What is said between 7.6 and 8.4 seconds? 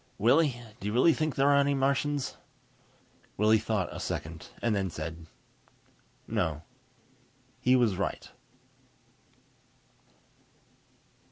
was right.